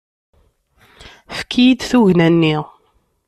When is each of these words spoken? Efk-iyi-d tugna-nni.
Efk-iyi-d 1.33 1.81
tugna-nni. 1.89 2.55